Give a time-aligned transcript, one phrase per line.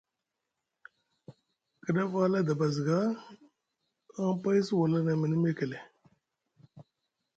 [1.81, 2.95] Kiɗaf a hala edi basga
[4.19, 5.77] a payasi wala na mini mekele.